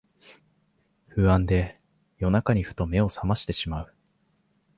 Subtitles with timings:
[1.09, 1.79] 不安で
[2.17, 3.93] 夜中にふと目をさましてしまう